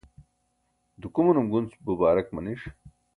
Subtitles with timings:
[1.01, 2.63] dukumanum gunc bubaarak maniṣ